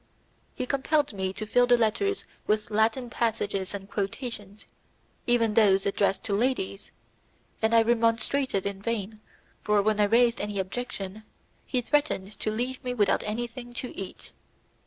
[0.55, 4.65] He compelled me to fill the letters with Latin passages and quotations,
[5.27, 6.91] even those addressed to ladies,
[7.61, 9.19] and I remonstrated in vain,
[9.61, 11.21] for, when I raised any objection,
[11.67, 14.33] he threatened to leave me without anything to eat.